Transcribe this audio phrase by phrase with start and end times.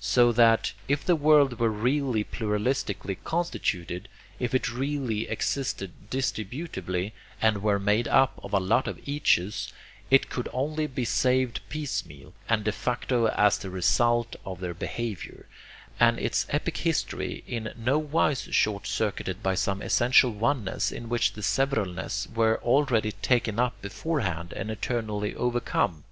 [0.00, 4.08] So that, if the world were really pluralistically constituted,
[4.40, 9.70] if it really existed distributively and were made up of a lot of eaches,
[10.10, 15.46] it could only be saved piecemeal and de facto as the result of their behavior,
[16.00, 21.34] and its epic history in no wise short circuited by some essential oneness in which
[21.34, 26.02] the severalness were already 'taken up' beforehand and eternally 'overcome'?